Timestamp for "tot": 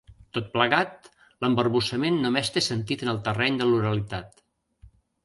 0.35-0.45